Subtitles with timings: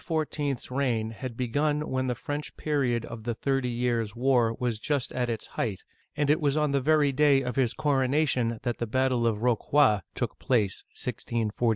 [0.01, 5.11] 's reign had begun when the French period of the Thirty Years' War was just
[5.11, 5.83] at its height,
[6.17, 9.41] and it was on the very day of his coronation that the battle of Rocroi
[9.43, 11.69] (ro crwa') took place (1643).